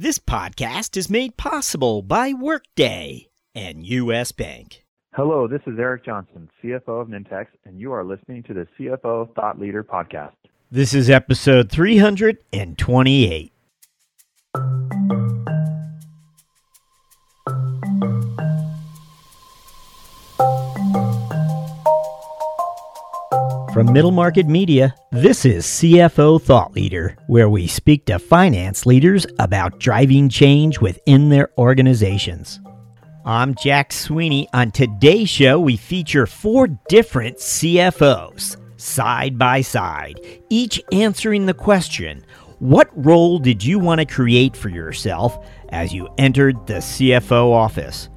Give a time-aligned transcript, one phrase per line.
[0.00, 4.32] This podcast is made possible by Workday and U.S.
[4.32, 4.86] Bank.
[5.12, 9.34] Hello, this is Eric Johnson, CFO of Nintex, and you are listening to the CFO
[9.34, 10.32] Thought Leader podcast.
[10.70, 13.52] This is episode 328.
[23.80, 29.26] From Middle Market Media, this is CFO Thought Leader, where we speak to finance leaders
[29.38, 32.60] about driving change within their organizations.
[33.24, 34.46] I'm Jack Sweeney.
[34.52, 42.22] On today's show, we feature four different CFOs, side by side, each answering the question
[42.58, 48.10] What role did you want to create for yourself as you entered the CFO office?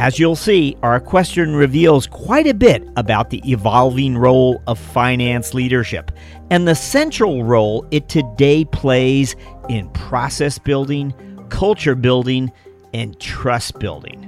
[0.00, 5.52] As you'll see, our question reveals quite a bit about the evolving role of finance
[5.52, 6.10] leadership
[6.48, 9.36] and the central role it today plays
[9.68, 11.12] in process building,
[11.50, 12.50] culture building,
[12.94, 14.26] and trust building.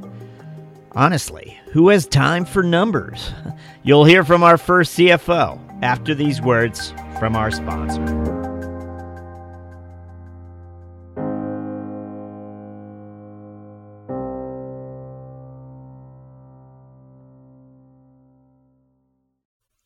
[0.92, 3.32] Honestly, who has time for numbers?
[3.82, 8.41] You'll hear from our first CFO after these words from our sponsor.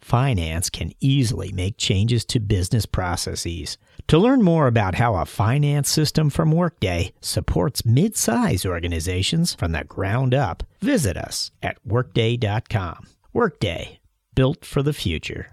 [0.00, 3.78] finance can easily make changes to business processes.
[4.08, 9.72] To learn more about how a finance system from Workday supports mid size organizations from
[9.72, 13.08] the ground up, visit us at Workday.com.
[13.32, 14.00] Workday,
[14.34, 15.52] built for the future.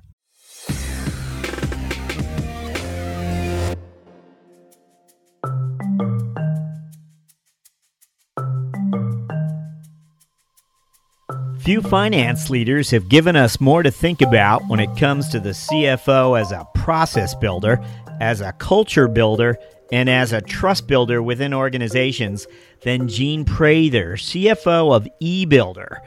[11.67, 15.49] Few finance leaders have given us more to think about when it comes to the
[15.49, 17.83] CFO as a process builder,
[18.21, 19.57] as a culture builder,
[19.91, 22.47] and as a trust builder within organizations
[22.83, 25.97] than Jeanne Prayther, CFO of eBuilder.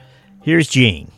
[0.42, 1.12] Here's Jeanne.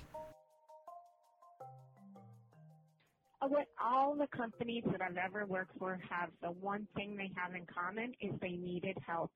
[3.41, 7.31] Uh, what all the companies that I've ever worked for have the one thing they
[7.36, 9.31] have in common is they needed help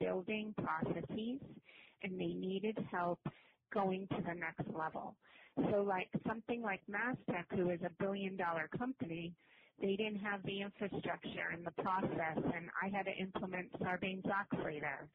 [0.00, 1.38] building processes
[2.02, 3.20] and they needed help
[3.72, 5.16] going to the next level.
[5.70, 9.34] So like something like Mastech, who is a billion dollar company,
[9.80, 15.08] they didn't have the infrastructure and the process and I had to implement Sarbanes-Oxley there.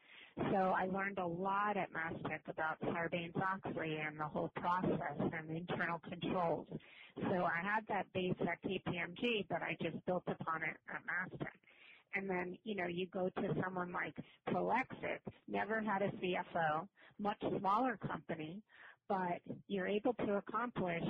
[0.52, 6.00] So I learned a lot at Mastech about Sarbanes-Oxley and the whole process and internal
[6.10, 6.68] controls.
[7.16, 11.65] So I had that base at KPMG, but I just built upon it at Mastech.
[12.16, 14.16] And then, you know, you go to someone like
[14.50, 16.88] Prolexic, never had a CFO,
[17.20, 18.64] much smaller company,
[19.09, 21.04] but you're able to accomplish,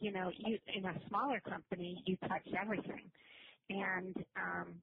[0.00, 3.10] you know, you, in a smaller company, you touch everything.
[3.70, 4.82] And, um,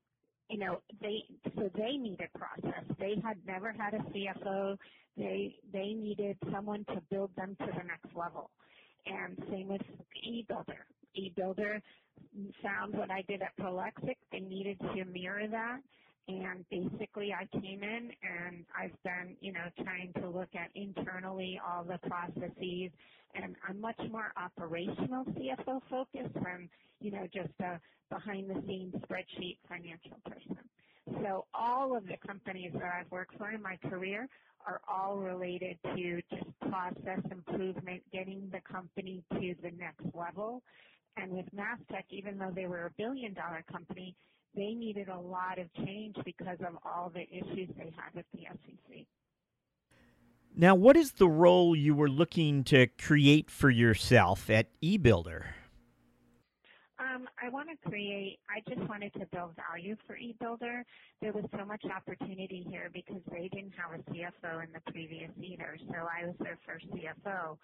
[0.50, 1.24] you know, they,
[1.56, 2.86] so they needed process.
[3.00, 4.78] They had never had a CFO.
[5.18, 8.52] They, they needed someone to build them to the next level.
[9.06, 9.82] And same with
[10.28, 10.84] eBuilder.
[11.18, 11.82] eBuilder
[12.64, 14.18] found what I did at Prolexic.
[14.32, 15.82] They needed to mirror that
[16.28, 21.60] and basically I came in and I've been, you know, trying to look at internally
[21.66, 22.92] all the processes
[23.34, 28.94] and I'm much more operational CFO focused than, you know, just a behind the scenes
[28.96, 30.70] spreadsheet financial person.
[31.08, 34.28] So all of the companies that I've worked for in my career
[34.66, 40.64] are all related to just process improvement, getting the company to the next level.
[41.18, 44.16] And with Mastech, even though they were a billion dollar company,
[44.56, 48.42] they needed a lot of change because of all the issues they had with the
[48.44, 49.06] SEC.
[50.56, 55.44] Now, what is the role you were looking to create for yourself at eBuilder?
[57.00, 60.82] Um, I want to create, I just wanted to build value for eBuilder.
[61.22, 65.30] There was so much opportunity here because they didn't have a CFO in the previous
[65.40, 67.58] either, so I was their first CFO.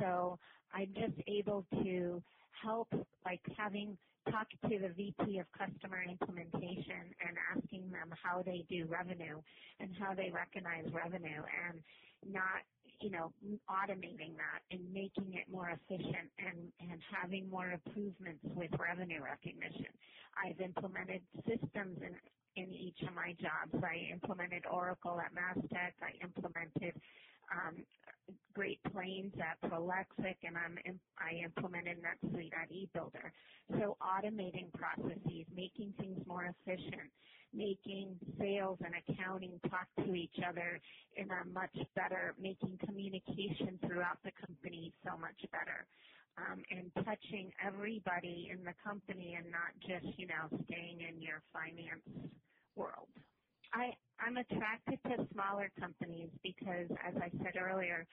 [0.00, 0.38] So
[0.74, 2.20] I'm just able to
[2.62, 2.88] help,
[3.24, 3.98] like having
[4.30, 9.40] talked to the VP of customer implementation and asking them how they do revenue
[9.80, 11.82] and how they recognize revenue and
[12.26, 12.62] not,
[13.00, 13.32] you know,
[13.70, 19.90] automating that and making it more efficient and, and having more improvements with revenue recognition.
[20.36, 22.16] I've implemented systems in
[22.56, 23.72] in each of my jobs.
[23.84, 25.94] I implemented Oracle at Mastech.
[26.02, 27.00] I implemented
[28.54, 33.32] Great Plains at Prolexic, and I implemented NetSuite at eBuilder.
[33.70, 37.10] So automating processes, making things more efficient,
[37.54, 40.80] making sales and accounting talk to each other
[41.16, 45.86] in a much better, making communication throughout the company so much better.
[46.38, 51.42] Um, and touching everybody in the company and not just, you know, staying in your
[51.52, 52.32] finance
[52.74, 53.08] world.
[53.72, 58.06] I, I'm attracted to smaller companies because, as I said earlier,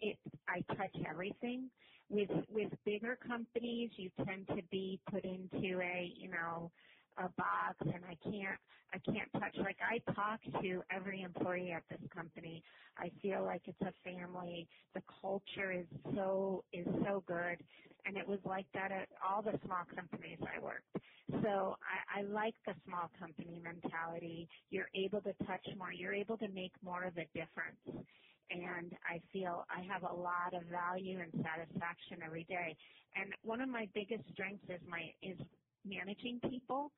[0.00, 0.18] it
[0.48, 1.70] I touch everything.
[2.10, 6.72] With with bigger companies, you tend to be put into a you know
[7.18, 8.58] a box, and I can't
[8.92, 9.56] I can't touch.
[9.58, 12.62] Like I talk to every employee at this company.
[12.96, 14.68] I feel like it's a family.
[14.94, 17.58] The culture is so is so good,
[18.06, 20.96] and it was like that at all the small companies I worked.
[21.42, 24.48] So I, I like the small company mentality.
[24.70, 25.92] You're able to touch more.
[25.92, 28.06] You're able to make more of a difference
[28.50, 32.76] and I feel I have a lot of value and satisfaction every day.
[33.16, 35.38] And one of my biggest strengths is my is
[35.84, 36.90] managing people.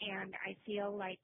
[0.00, 1.20] And I feel like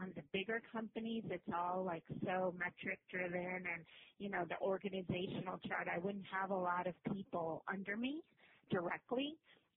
[0.00, 3.82] on the bigger companies it's all like so metric driven and
[4.18, 5.88] you know the organizational chart.
[5.92, 8.22] I wouldn't have a lot of people under me
[8.70, 9.34] directly.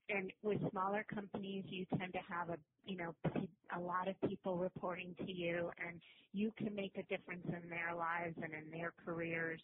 [0.09, 3.15] And with smaller companies, you tend to have a you know
[3.75, 5.99] a lot of people reporting to you, and
[6.33, 9.61] you can make a difference in their lives and in their careers.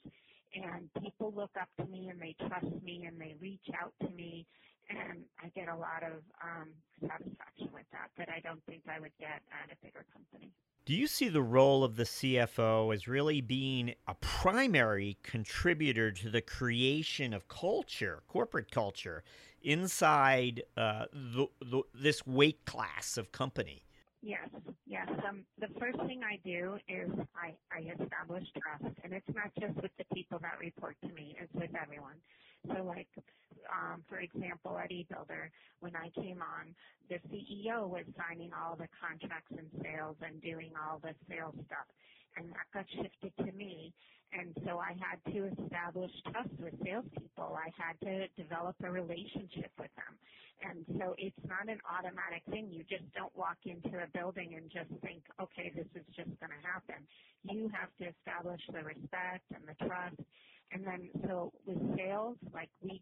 [0.56, 4.10] And people look up to me and they trust me and they reach out to
[4.10, 4.48] me,
[4.90, 6.70] and I get a lot of um,
[7.02, 10.52] satisfaction with that that I don't think I would get at a bigger company.
[10.86, 16.30] Do you see the role of the CFO as really being a primary contributor to
[16.30, 19.24] the creation of culture, corporate culture,
[19.62, 23.84] inside uh, the, the, this weight class of company?
[24.22, 24.50] Yes,
[24.88, 25.08] yes.
[25.28, 29.76] Um, the first thing I do is I, I establish trust, and it's not just
[29.82, 32.16] with the people that report to me; it's with everyone.
[32.68, 33.08] So, like,
[33.70, 36.74] Um, for example, at eBuilder, when I came on,
[37.10, 41.88] the CEO was signing all the contracts and sales and doing all the sales stuff,
[42.38, 43.94] and that got shifted to me.
[44.32, 47.58] And so I had to establish trust with salespeople.
[47.58, 50.14] I had to develop a relationship with them.
[50.62, 52.70] And so it's not an automatic thing.
[52.70, 56.54] You just don't walk into a building and just think, okay, this is just going
[56.54, 57.02] to happen.
[57.42, 60.22] You have to establish the respect and the trust.
[60.72, 63.02] And then so with sales, like we,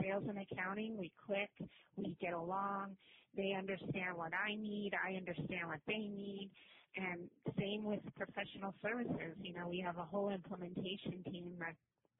[0.00, 1.50] sales and accounting, we click,
[1.96, 2.96] we get along.
[3.36, 4.92] They understand what I need.
[4.94, 6.50] I understand what they need.
[6.96, 7.28] And
[7.58, 9.36] same with professional services.
[9.42, 11.74] You know, we have a whole implementation team that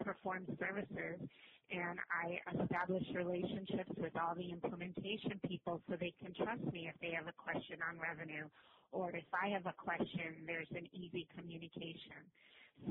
[0.05, 1.27] performs services
[1.71, 6.95] and I establish relationships with all the implementation people so they can trust me if
[7.01, 8.47] they have a question on revenue
[8.93, 12.23] or if I have a question, there's an easy communication.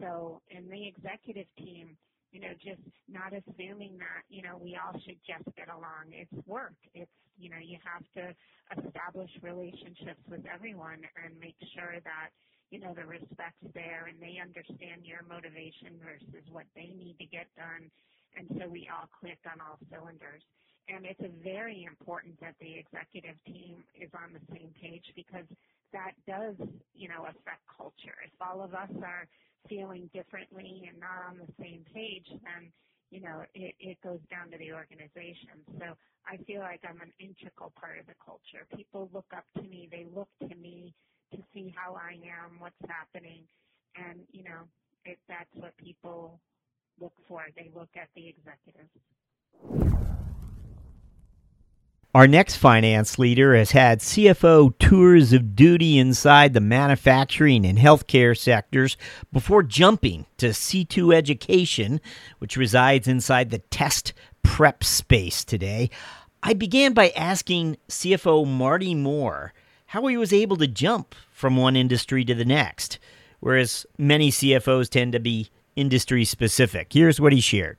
[0.01, 1.95] So in the executive team,
[2.31, 6.11] you know, just not assuming that, you know, we all should just get along.
[6.11, 6.75] It's work.
[6.93, 8.35] It's, you know, you have to
[8.75, 12.29] establish relationships with everyone and make sure that,
[12.71, 17.27] you know, the respect's there and they understand your motivation versus what they need to
[17.27, 17.91] get done.
[18.35, 20.43] And so we all click on all cylinders.
[20.87, 25.47] And it's very important that the executive team is on the same page because
[25.93, 26.55] that does,
[26.93, 28.17] you know, affect culture.
[28.25, 29.25] If all of us are
[29.69, 32.71] feeling differently and not on the same page, then
[33.11, 35.61] you know it, it goes down to the organization.
[35.79, 35.95] So
[36.27, 38.65] I feel like I'm an integral part of the culture.
[38.75, 39.87] People look up to me.
[39.91, 40.93] They look to me
[41.33, 43.43] to see how I am, what's happening,
[43.95, 44.67] and you know
[45.05, 46.39] it, that's what people
[46.99, 47.45] look for.
[47.55, 49.84] They look at the executives.
[52.15, 58.37] Our next finance leader has had CFO tours of duty inside the manufacturing and healthcare
[58.37, 58.95] sectors
[59.33, 61.99] before jumping to C2 Education,
[62.39, 65.89] which resides inside the test prep space today.
[66.41, 69.53] I began by asking CFO Marty Moore
[69.87, 72.97] how he was able to jump from one industry to the next,
[73.41, 76.93] whereas many CFOs tend to be industry specific.
[76.93, 77.77] Here's what he shared.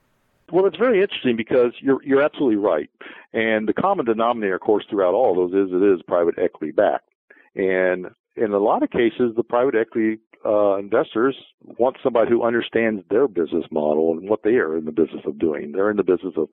[0.52, 2.88] Well, it's very interesting because you're you're absolutely right,
[3.36, 6.72] and the common denominator, of course, throughout all of those is it is private equity
[6.72, 7.08] backed,
[7.54, 11.36] and in a lot of cases, the private equity uh, investors
[11.78, 15.38] want somebody who understands their business model and what they are in the business of
[15.38, 15.72] doing.
[15.72, 16.48] They're in the business of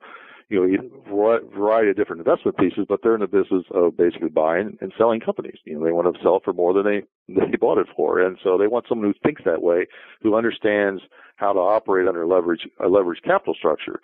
[0.48, 4.28] you know, a variety of different investment pieces, but they're in the business of basically
[4.28, 5.58] buying and selling companies.
[5.64, 7.02] You know, they want to sell for more than they
[7.50, 9.86] they bought it for, and so they want someone who thinks that way,
[10.22, 11.02] who understands
[11.36, 14.00] how to operate under leverage a leverage capital structure.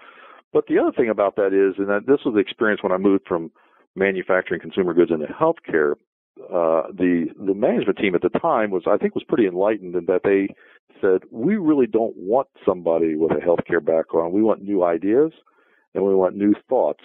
[0.53, 2.97] But the other thing about that is, and that this was the experience when I
[2.99, 3.51] moved from
[3.95, 5.95] manufacturing consumer goods into healthcare.
[6.45, 10.07] uh, the the management team at the time was I think was pretty enlightened in
[10.07, 10.49] that they
[11.01, 14.33] said we really don't want somebody with a healthcare background.
[14.33, 15.33] We want new ideas
[15.95, 17.05] and we want new thoughts.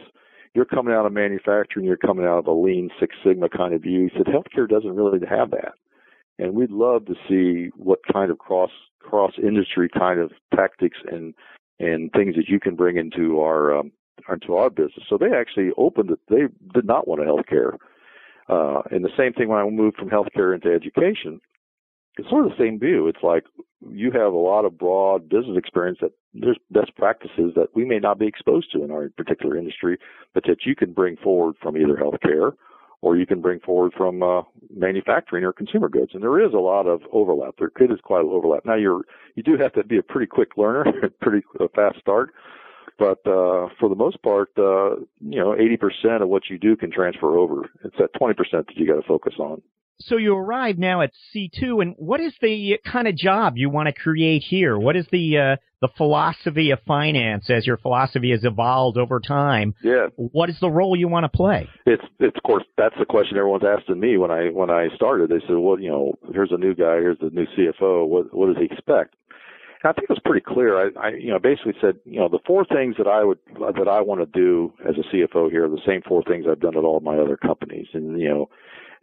[0.53, 3.81] You're coming out of manufacturing, you're coming out of a lean Six Sigma kind of
[3.81, 4.09] view.
[4.09, 5.73] He said healthcare doesn't really have that,
[6.39, 8.71] and we'd love to see what kind of cross
[9.01, 11.33] cross industry kind of tactics and
[11.79, 13.91] and things that you can bring into our um,
[14.31, 15.05] into our business.
[15.09, 16.19] So they actually opened it.
[16.29, 17.77] They did not want a healthcare.
[18.47, 21.41] Uh, and the same thing when I moved from healthcare into education,
[22.17, 23.07] it's sort of the same view.
[23.07, 23.43] It's like
[23.89, 27.99] you have a lot of broad business experience that there's best practices that we may
[27.99, 29.97] not be exposed to in our particular industry,
[30.33, 32.53] but that you can bring forward from either healthcare
[33.05, 34.41] or you can bring forward from uh,
[34.75, 36.09] manufacturing or consumer goods.
[36.15, 37.53] And there is a lot of overlap.
[37.59, 38.65] There is quite an overlap.
[38.65, 39.01] Now you're
[39.35, 40.85] you do have to be a pretty quick learner,
[41.21, 41.45] pretty
[41.75, 42.33] fast start,
[42.97, 46.89] but uh, for the most part, uh, you know, 80% of what you do can
[46.89, 47.69] transfer over.
[47.83, 49.61] It's that 20% that you got to focus on.
[49.99, 53.87] So you arrive now at C2, and what is the kind of job you want
[53.87, 54.79] to create here?
[54.79, 59.75] What is the uh, the philosophy of finance as your philosophy has evolved over time?
[59.83, 60.07] Yeah.
[60.15, 61.69] What is the role you want to play?
[61.85, 65.29] It's it's of course that's the question everyone's asking me when I when I started.
[65.29, 68.07] They said, well, you know, here's a new guy, here's the new CFO.
[68.07, 69.15] What what does he expect?
[69.83, 70.77] And I think it was pretty clear.
[70.79, 73.87] I, I you know basically said, you know, the four things that I would that
[73.87, 76.77] I want to do as a CFO here are the same four things I've done
[76.77, 78.49] at all my other companies, and you know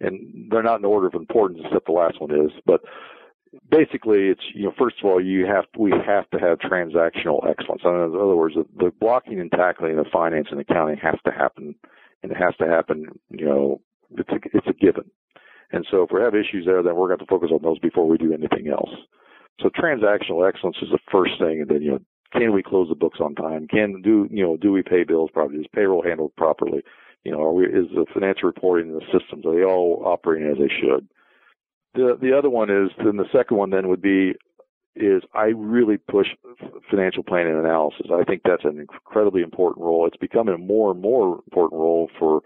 [0.00, 2.50] and they're not in order of importance except the last one is.
[2.66, 2.80] But
[3.70, 7.82] basically, it's you know first of all you have we have to have transactional excellence.
[7.84, 11.74] In other words, the, the blocking and tackling of finance and accounting has to happen,
[12.22, 13.06] and it has to happen.
[13.30, 13.80] You know,
[14.16, 15.10] it's a, it's a given.
[15.72, 18.06] And so if we have issues there, then we're going to focus on those before
[18.06, 18.90] we do anything else.
[19.60, 21.98] So transactional excellence is the first thing, and then you know,
[22.32, 23.68] can we close the books on time?
[23.68, 25.60] Can do you know do we pay bills properly?
[25.60, 26.82] Is payroll handled properly?
[27.24, 30.50] You know, are we, is the financial reporting and the systems, are they all operating
[30.50, 31.06] as they should?
[31.94, 34.34] The, the other one is, then the second one then would be,
[34.94, 36.28] is I really push
[36.90, 38.06] financial planning and analysis.
[38.12, 40.06] I think that's an incredibly important role.
[40.06, 42.42] It's becoming a more and more important role for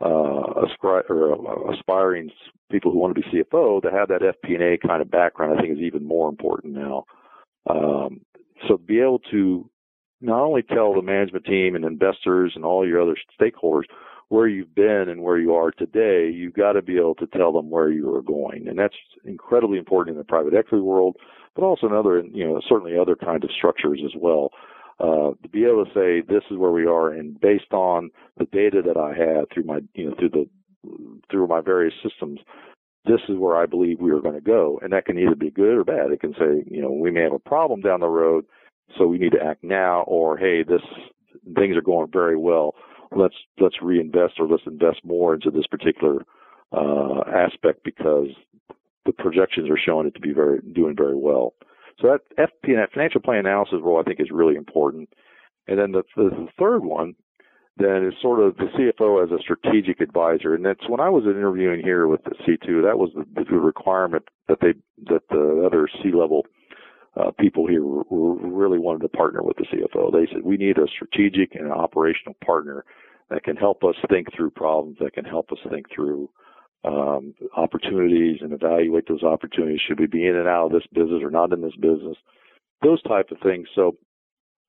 [0.00, 2.30] uh, ascri- or, uh, aspiring
[2.70, 5.56] people who want to be CFO to have that FP&A kind of background.
[5.56, 7.04] I think is even more important now.
[7.68, 8.20] Um,
[8.68, 9.68] so be able to
[10.20, 13.84] not only tell the management team and investors and all your other stakeholders
[14.28, 17.52] where you've been and where you are today, you've got to be able to tell
[17.52, 18.66] them where you are going.
[18.68, 21.16] And that's incredibly important in the private equity world,
[21.54, 24.50] but also in other, you know, certainly other kinds of structures as well.
[25.00, 28.44] Uh, to be able to say this is where we are and based on the
[28.46, 30.48] data that I had through my, you know, through the,
[31.30, 32.38] through my various systems,
[33.04, 34.78] this is where I believe we are going to go.
[34.82, 36.12] And that can either be good or bad.
[36.12, 38.44] It can say, you know, we may have a problem down the road,
[38.96, 40.80] so we need to act now, or hey, this,
[41.56, 42.74] things are going very well
[43.16, 46.24] let's let's reinvest or let's invest more into this particular
[46.72, 48.28] uh, aspect because
[49.06, 51.54] the projections are showing it to be very doing very well.
[52.00, 55.08] So that FP and that financial plan analysis role I think is really important.
[55.66, 57.14] And then the, the, third one
[57.76, 61.24] then is sort of the CFO as a strategic advisor, and that's when I was
[61.24, 62.82] interviewing here with the C2.
[62.84, 64.74] That was the, the requirement that they
[65.06, 66.46] that the other C level
[67.16, 70.12] uh, people here really wanted to partner with the CFO.
[70.12, 72.84] They said we need a strategic and an operational partner
[73.30, 76.28] that can help us think through problems, that can help us think through
[76.84, 79.80] um, opportunities and evaluate those opportunities.
[79.86, 82.16] Should we be in and out of this business or not in this business?
[82.82, 83.68] Those type of things.
[83.74, 83.96] So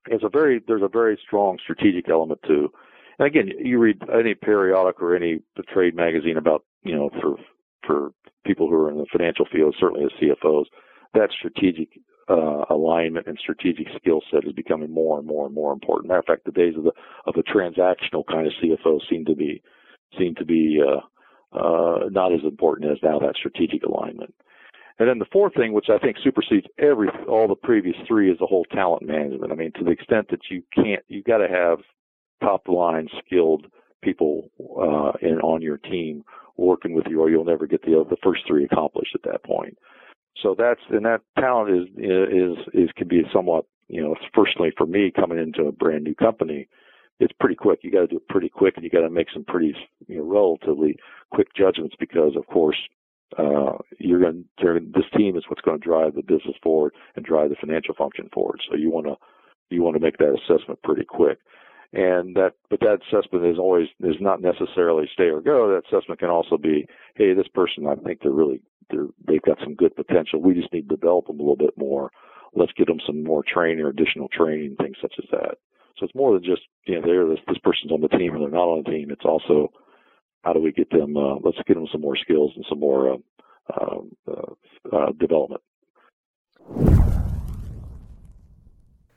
[0.08, 2.72] it's a very there's a very strong strategic element too.
[3.20, 5.40] And again, you read any periodic or any
[5.74, 7.36] trade magazine about you know for
[7.86, 8.12] for
[8.46, 10.66] people who are in the financial field, certainly as CFOs,
[11.14, 11.90] that strategic
[12.28, 16.08] uh, alignment and strategic skill set is becoming more and more and more important.
[16.08, 16.92] Matter of fact, the days of the
[17.26, 19.62] of a transactional kind of CFO seem to be
[20.18, 21.02] seem to be uh,
[21.58, 24.34] uh, not as important as now that strategic alignment.
[24.98, 28.40] And then the fourth thing, which I think supersedes every all the previous three, is
[28.40, 29.52] the whole talent management.
[29.52, 31.80] I mean, to the extent that you can't, you've got to have
[32.42, 33.68] top line skilled
[34.02, 36.24] people uh, in on your team
[36.58, 39.78] working with you, or you'll never get the the first three accomplished at that point.
[40.42, 44.86] So that's and that talent is is is can be somewhat you know personally for
[44.86, 46.68] me coming into a brand new company,
[47.20, 47.80] it's pretty quick.
[47.84, 49.76] You got to do it pretty quick, and you got to make some pretty
[50.08, 50.98] you know relatively
[51.32, 52.78] quick judgments because of course
[53.38, 57.26] uh, you're going to this team is what's going to drive the business forward and
[57.26, 58.60] drive the financial function forward.
[58.70, 59.16] So you want to
[59.70, 61.40] you want to make that assessment pretty quick.
[61.96, 65.70] And that, but that assessment is always, is not necessarily stay or go.
[65.70, 66.86] That assessment can also be,
[67.16, 70.42] hey, this person, I think they're really they're, they've got some good potential.
[70.42, 72.12] We just need to develop them a little bit more.
[72.54, 75.56] Let's get them some more training or additional training, things such as that.
[75.98, 78.50] So it's more than just, you know, this, this person's on the team or they're
[78.50, 79.10] not on the team.
[79.10, 79.72] It's also,
[80.44, 81.16] how do we get them?
[81.16, 83.18] Uh, let's get them some more skills and some more uh,
[83.82, 85.62] um, uh, uh, development.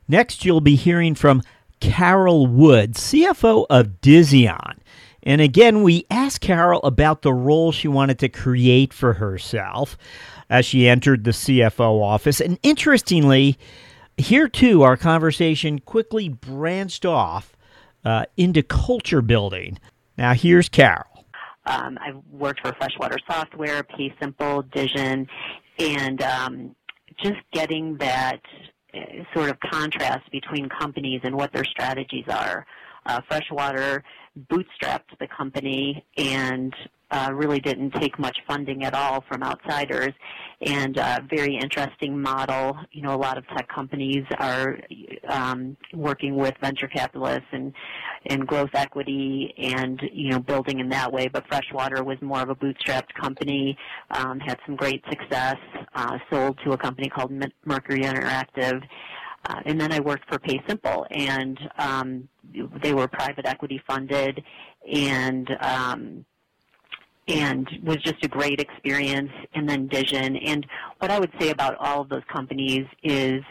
[0.09, 1.43] Next, you'll be hearing from
[1.81, 4.79] Carol Wood, CFO of Dizzion.
[5.23, 9.99] And again, we asked Carol about the role she wanted to create for herself
[10.49, 12.41] as she entered the CFO office.
[12.41, 13.59] And interestingly,
[14.17, 17.57] here too, our conversation quickly branched off
[18.05, 19.79] uh, into culture building.
[20.17, 21.05] Now, here's Carol.
[21.67, 25.27] Um, I've worked for Freshwater Software, PaySimple, Dizzion,
[25.79, 26.77] and um,
[27.23, 28.41] just getting that
[29.35, 32.67] sort of contrast between companies and what their strategies are.
[33.07, 34.05] Uh, Freshwater
[34.51, 36.75] bootstrapped the company and
[37.11, 40.13] uh, really didn't take much funding at all from outsiders
[40.61, 42.77] and uh, very interesting model.
[42.93, 44.79] You know, a lot of tech companies are
[45.29, 47.73] um, working with venture capitalists and,
[48.27, 51.29] and growth equity and, you know, building in that way.
[51.29, 53.77] But Freshwater was more of a bootstrapped company,
[54.11, 55.57] um, had some great success,
[55.95, 57.33] uh, sold to a company called
[57.65, 58.83] Mercury Interactive.
[59.49, 62.29] Uh, and then I worked for PaySimple, and um,
[62.83, 64.43] they were private equity funded,
[64.93, 66.25] and um,
[67.29, 69.31] and was just a great experience.
[69.55, 70.67] And then Dizzion And
[70.99, 73.43] what I would say about all of those companies is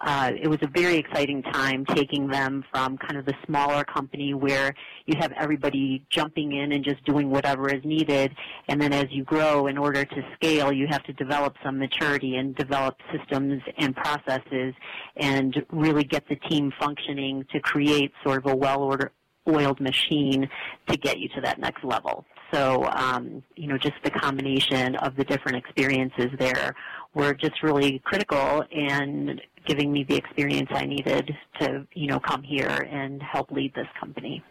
[0.00, 4.32] uh, it was a very exciting time taking them from kind of the smaller company
[4.32, 4.72] where
[5.06, 8.32] you have everybody jumping in and just doing whatever is needed.
[8.68, 12.36] And then as you grow, in order to scale, you have to develop some maturity
[12.36, 14.72] and develop systems and processes
[15.16, 18.56] and really get the team functioning to create sort of a
[19.48, 20.48] well-oiled machine
[20.88, 22.24] to get you to that next level.
[22.52, 26.74] So, um, you know, just the combination of the different experiences there
[27.14, 32.42] were just really critical in giving me the experience I needed to, you know, come
[32.42, 34.42] here and help lead this company.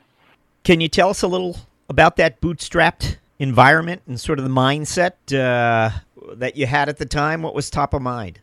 [0.64, 1.58] Can you tell us a little
[1.90, 5.90] about that bootstrapped environment and sort of the mindset uh,
[6.36, 7.42] that you had at the time?
[7.42, 8.42] What was top of mind?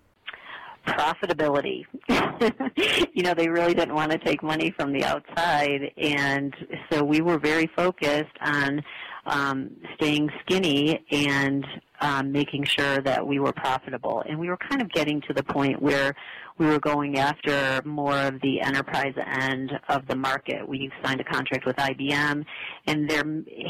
[0.87, 1.85] Profitability.
[3.14, 6.55] you know, they really didn't want to take money from the outside, and
[6.91, 8.83] so we were very focused on
[9.26, 11.67] um, staying skinny and
[12.00, 14.23] um, making sure that we were profitable.
[14.29, 16.14] And we were kind of getting to the point where
[16.59, 20.68] we were going after more of the enterprise end of the market.
[20.68, 22.44] We signed a contract with IBM,
[22.87, 23.25] and there,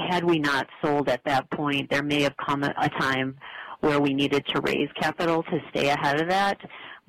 [0.08, 3.36] had we not sold at that point, there may have come a, a time
[3.80, 6.58] where we needed to raise capital to stay ahead of that.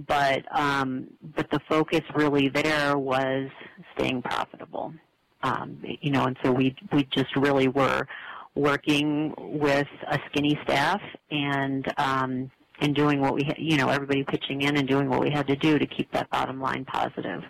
[0.08, 3.50] But um, but the focus really there was
[3.96, 4.94] staying profitable.
[5.42, 8.08] Um, you know, and so we we just really were
[8.56, 14.62] working with a skinny staff and um, and doing what we, you know, everybody pitching
[14.62, 17.44] in and doing what we had to do to keep that bottom line positive.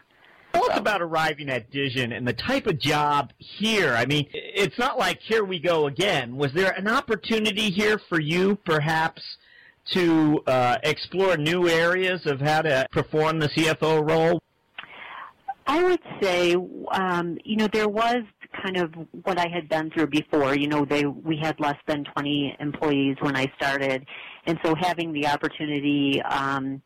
[0.53, 3.93] Tell us about arriving at Dizzion and the type of job here.
[3.93, 6.38] I mean, it's not like here we go again.
[6.38, 9.21] Was there an opportunity here for you, perhaps,
[9.91, 14.41] to uh, explore new areas of how to perform the CFO role?
[15.67, 16.56] I would say,
[16.91, 18.24] um, you know, there was
[18.63, 18.93] kind of
[19.24, 20.56] what I had been through before.
[20.56, 24.06] You know, they we had less than 20 employees when I started,
[24.45, 26.82] and so having the opportunity um,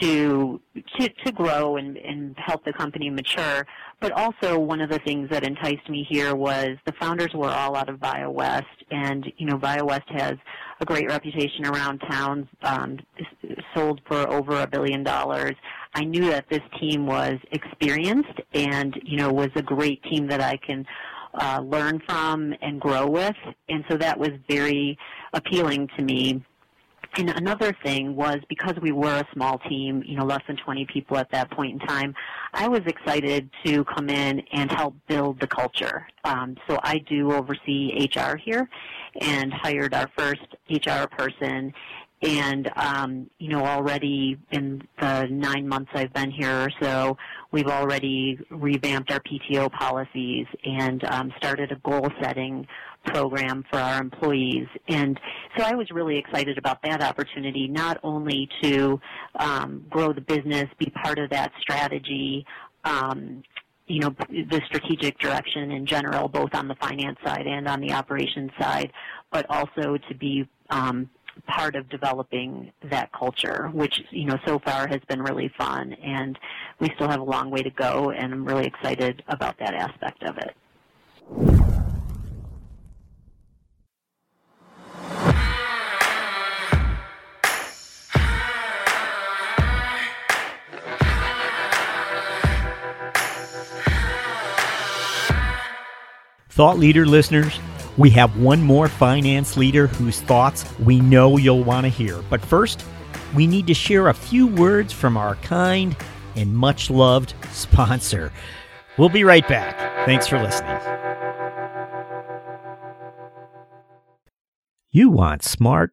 [0.00, 0.60] to
[0.98, 3.66] to to grow and, and help the company mature.
[4.00, 7.76] But also one of the things that enticed me here was the founders were all
[7.76, 10.34] out of BioWest, and you know BioWest has
[10.80, 12.98] a great reputation around town, um,
[13.74, 15.54] sold for over a billion dollars.
[15.94, 20.40] I knew that this team was experienced and you know was a great team that
[20.40, 20.86] I can
[21.34, 23.36] uh, learn from and grow with,
[23.68, 24.98] and so that was very
[25.32, 26.44] appealing to me
[27.16, 30.86] and another thing was because we were a small team, you know, less than 20
[30.92, 32.14] people at that point in time,
[32.52, 36.06] I was excited to come in and help build the culture.
[36.24, 38.68] Um, so I do oversee HR here
[39.20, 41.72] and hired our first HR person.
[42.20, 47.16] And, um, you know, already in the nine months I've been here or so,
[47.52, 52.66] we've already revamped our PTO policies and um, started a goal setting
[53.08, 54.66] program for our employees.
[54.88, 55.18] And
[55.56, 59.00] so I was really excited about that opportunity, not only to
[59.38, 62.46] um, grow the business, be part of that strategy,
[62.84, 63.42] um,
[63.86, 67.92] you know, the strategic direction in general, both on the finance side and on the
[67.92, 68.92] operations side,
[69.32, 71.08] but also to be um,
[71.46, 75.94] part of developing that culture, which, you know, so far has been really fun.
[75.94, 76.38] And
[76.80, 80.22] we still have a long way to go, and I'm really excited about that aspect
[80.24, 80.54] of it.
[96.58, 97.60] Thought leader listeners,
[97.96, 102.20] We have one more finance leader whose thoughts we know you'll want to hear.
[102.28, 102.84] But first,
[103.32, 105.96] we need to share a few words from our kind
[106.34, 108.32] and much loved sponsor.
[108.96, 110.04] We'll be right back.
[110.04, 110.80] Thanks for listening.
[114.90, 115.92] You want smart,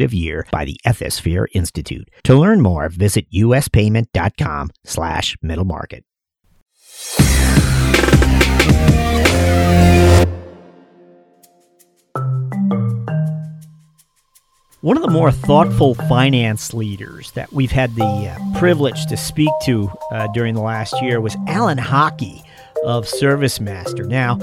[0.13, 2.09] year by the Ethisphere Institute.
[2.23, 6.03] To learn more, visit uspayment.com slash middle market.
[14.81, 19.51] One of the more thoughtful finance leaders that we've had the uh, privilege to speak
[19.65, 22.41] to uh, during the last year was Alan Haughey
[22.85, 24.05] of ServiceMaster.
[24.05, 24.37] Now,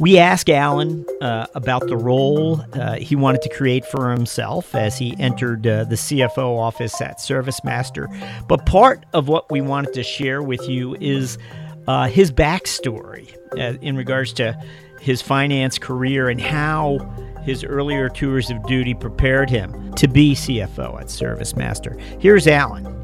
[0.00, 4.98] we asked Alan uh, about the role uh, he wanted to create for himself as
[4.98, 8.06] he entered uh, the CFO office at ServiceMaster.
[8.48, 11.38] But part of what we wanted to share with you is
[11.86, 14.60] uh, his backstory uh, in regards to
[15.00, 16.98] his finance career and how
[17.44, 22.00] his earlier tours of duty prepared him to be CFO at ServiceMaster.
[22.20, 23.03] Here's Alan.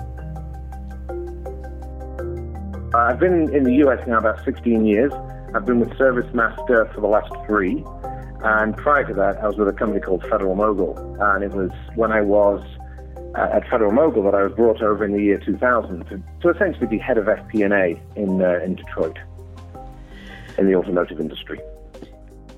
[3.09, 5.13] I've been in the US now about 16 years.
[5.55, 7.85] I've been with ServiceMaster for the last three.
[8.43, 10.97] And prior to that, I was with a company called Federal Mogul.
[11.21, 12.63] And it was when I was
[13.35, 16.49] uh, at Federal Mogul that I was brought over in the year 2000 to, to
[16.49, 19.19] essentially be head of FP&A in, uh, in Detroit
[20.59, 21.61] in the automotive industry.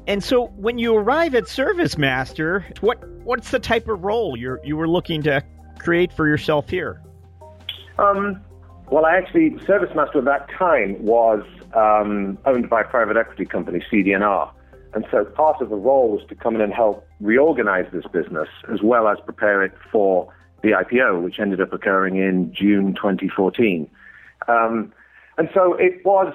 [0.06, 4.76] And so when you arrive at ServiceMaster, what what's the type of role you you
[4.76, 5.44] were looking to
[5.78, 7.00] create for yourself here?
[7.98, 8.42] Um,
[8.92, 11.42] well, I actually, ServiceMaster at that time was
[11.74, 14.52] um, owned by a private equity company, CD&R.
[14.92, 18.48] And so part of the role was to come in and help reorganize this business
[18.70, 20.30] as well as prepare it for
[20.62, 23.88] the IPO, which ended up occurring in June 2014.
[24.46, 24.92] Um,
[25.38, 26.34] and so it was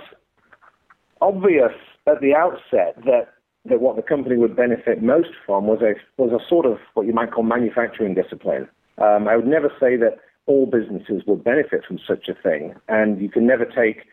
[1.21, 1.73] obvious
[2.07, 3.27] at the outset that,
[3.65, 7.05] that what the company would benefit most from was a, was a sort of what
[7.05, 8.67] you might call manufacturing discipline.
[8.97, 10.17] Um, I would never say that
[10.47, 14.05] all businesses will benefit from such a thing, and you can never take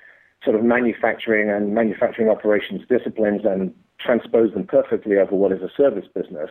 [0.45, 5.71] sort of manufacturing and manufacturing operations disciplines and transpose them perfectly over what is a
[5.75, 6.51] service business.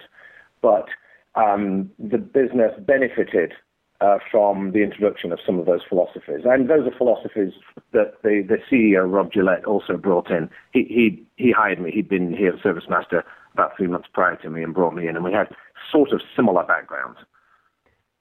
[0.62, 0.88] But
[1.36, 3.54] um, the business benefited
[4.02, 6.42] uh, from the introduction of some of those philosophies.
[6.46, 7.54] And those are philosophies
[7.92, 10.50] that the, the CEO, Rob Gillette, also brought in.
[10.72, 11.92] He, he, he hired me.
[11.92, 15.16] He'd been here at ServiceMaster about three months prior to me and brought me in,
[15.16, 15.48] and we had
[15.92, 17.20] sort of similar backgrounds.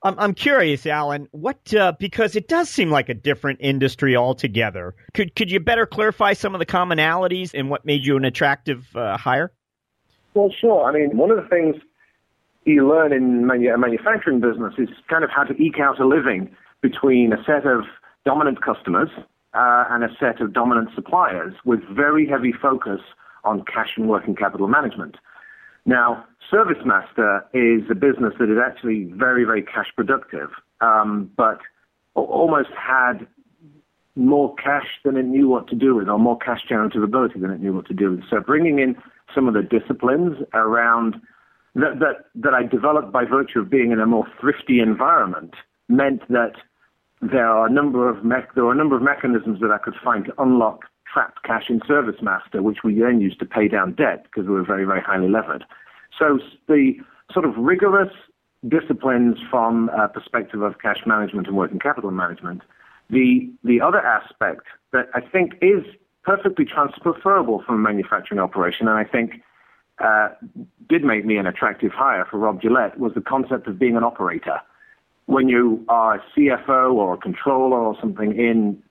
[0.03, 1.29] I'm I'm curious, Alan.
[1.31, 4.95] What uh, because it does seem like a different industry altogether.
[5.15, 8.85] Could could you better clarify some of the commonalities and what made you an attractive
[8.97, 9.53] uh, hire?
[10.35, 10.85] Well, sure.
[10.85, 11.77] I mean, one of the things
[12.65, 16.51] you learn in a manufacturing business is kind of how to eke out a living
[16.81, 17.85] between a set of
[18.25, 19.11] dominant customers
[19.55, 23.01] uh, and a set of dominant suppliers with very heavy focus
[23.45, 25.17] on cash and working capital management.
[25.85, 30.51] Now, ServiceMaster is a business that is actually very, very cash productive,
[30.81, 31.59] um, but
[32.15, 33.27] almost had
[34.15, 37.51] more cash than it knew what to do with, or more cash generative ability than
[37.51, 38.21] it knew what to do with.
[38.29, 38.97] So bringing in
[39.35, 41.17] some of the disciplines around
[41.75, 45.55] that, that, that I developed by virtue of being in a more thrifty environment
[45.89, 46.53] meant that
[47.23, 49.95] there are a number of me- there are a number of mechanisms that I could
[50.05, 54.25] find to unlock trapped cash in ServiceMaster, which we then used to pay down debt
[54.25, 55.65] because we were very, very highly levered.
[56.19, 56.95] So the
[57.33, 58.13] sort of rigorous
[58.69, 62.63] disciplines from a perspective of cash management and working capital management.
[63.11, 65.85] The, the other aspect that I think is
[66.23, 69.43] perfectly transferable from a manufacturing operation, and I think
[69.99, 70.29] uh,
[70.89, 74.05] did make me an attractive hire for Rob Gillette, was the concept of being an
[74.05, 74.61] operator.
[75.27, 78.83] When you are a CFO or a controller or something in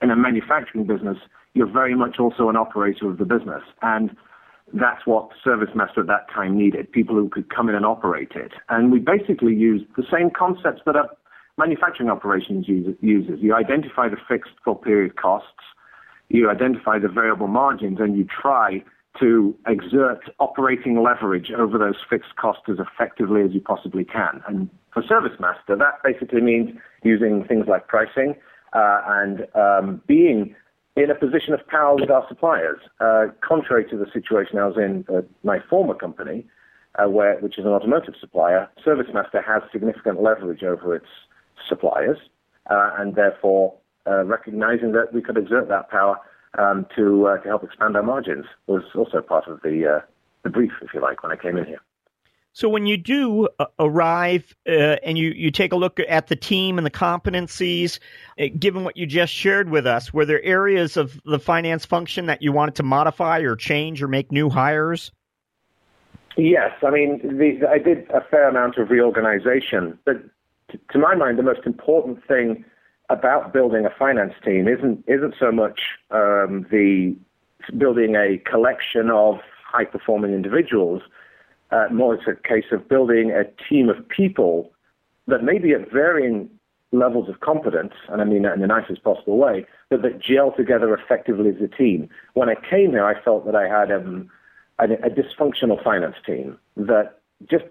[0.00, 1.18] in a manufacturing business,
[1.54, 3.62] you're very much also an operator of the business.
[3.82, 4.16] And
[4.72, 8.32] that's what service ServiceMaster at that time needed, people who could come in and operate
[8.34, 8.52] it.
[8.68, 11.04] And we basically used the same concepts that a
[11.56, 13.38] manufacturing operations uses.
[13.40, 15.48] You identify the fixed full period costs,
[16.28, 18.82] you identify the variable margins, and you try
[19.18, 24.40] to exert operating leverage over those fixed costs as effectively as you possibly can.
[24.46, 26.70] And for ServiceMaster, that basically means
[27.02, 28.36] using things like pricing
[28.72, 30.54] uh, and um, being
[31.02, 32.80] in a position of power with our suppliers.
[33.00, 36.46] Uh, contrary to the situation I was in at my former company,
[36.96, 41.06] uh, where, which is an automotive supplier, ServiceMaster has significant leverage over its
[41.68, 42.18] suppliers,
[42.70, 43.74] uh, and therefore
[44.06, 46.16] uh, recognizing that we could exert that power
[46.58, 50.00] um, to uh, to help expand our margins was also part of the uh,
[50.42, 51.80] the brief, if you like, when I came in here.
[52.58, 56.34] So when you do uh, arrive uh, and you, you take a look at the
[56.34, 58.00] team and the competencies,
[58.36, 62.26] uh, given what you just shared with us, were there areas of the finance function
[62.26, 65.12] that you wanted to modify or change or make new hires?
[66.36, 70.20] Yes, I mean, the, I did a fair amount of reorganization, but
[70.72, 72.64] t- to my mind, the most important thing
[73.08, 75.78] about building a finance team isn't isn't so much
[76.10, 77.14] um, the
[77.76, 81.02] building a collection of high performing individuals.
[81.70, 84.72] Uh, more it's a case of building a team of people
[85.26, 86.48] that may be at varying
[86.92, 90.52] levels of competence, and I mean that in the nicest possible way, but that gel
[90.52, 92.08] together effectively as a team.
[92.32, 94.30] When I came here, I felt that I had um,
[94.78, 97.18] a, a dysfunctional finance team that
[97.50, 97.66] just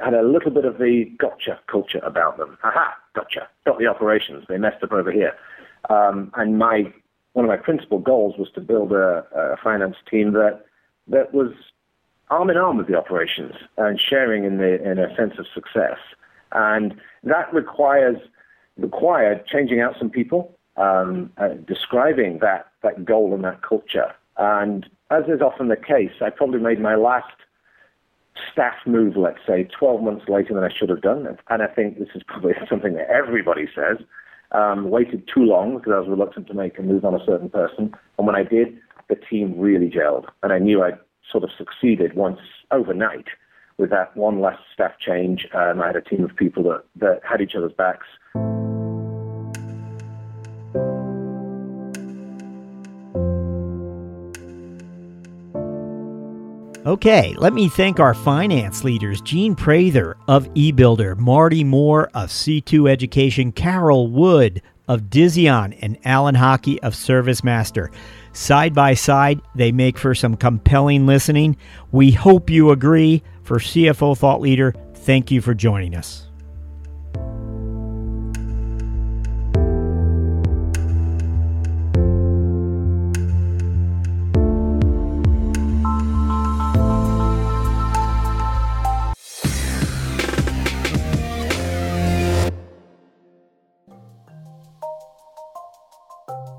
[0.00, 2.56] had a little bit of the gotcha culture about them.
[2.62, 3.48] Aha, gotcha.
[3.66, 4.44] Got the operations.
[4.48, 5.34] They messed up over here.
[5.90, 6.92] Um, and my
[7.34, 10.64] one of my principal goals was to build a, a finance team that
[11.08, 11.52] that was
[12.30, 15.98] arm in arm with the operations and sharing in the in a sense of success.
[16.52, 18.18] And that requires
[18.76, 24.14] required changing out some people, um, uh, describing that that goal and that culture.
[24.36, 27.32] And as is often the case, I probably made my last
[28.52, 31.36] staff move, let's say, 12 months later than I should have done.
[31.48, 33.98] And I think this is probably something that everybody says.
[34.50, 37.50] Um, waited too long because I was reluctant to make a move on a certain
[37.50, 37.94] person.
[38.16, 40.24] And when I did, the team really gelled.
[40.42, 40.98] And I knew I'd
[41.30, 43.26] sort of succeeded once overnight
[43.78, 45.46] with that one last staff change.
[45.54, 48.06] Um, I had a team of people that, that had each other's backs.
[56.86, 62.88] Okay, let me thank our finance leaders Jeanne Prayther of eBuilder, Marty Moore of C2
[62.88, 67.92] Education, Carol Wood of Dizzion, and Alan Haughey of ServiceMaster.
[68.32, 71.56] Side by side, they make for some compelling listening.
[71.92, 73.22] We hope you agree.
[73.42, 76.27] For CFO Thought Leader, thank you for joining us.